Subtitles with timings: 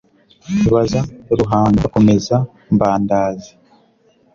[0.73, 0.99] Baza
[1.39, 2.35] Ruhanga bakomeza
[2.73, 3.51] Mbandazi